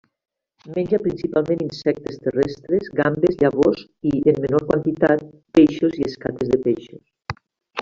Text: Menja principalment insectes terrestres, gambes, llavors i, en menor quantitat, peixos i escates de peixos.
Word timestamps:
Menja 0.77 0.99
principalment 1.01 1.61
insectes 1.65 2.17
terrestres, 2.23 2.89
gambes, 3.01 3.37
llavors 3.43 3.85
i, 4.13 4.15
en 4.33 4.41
menor 4.47 4.67
quantitat, 4.73 5.25
peixos 5.61 6.03
i 6.03 6.11
escates 6.11 6.53
de 6.57 6.61
peixos. 6.67 7.01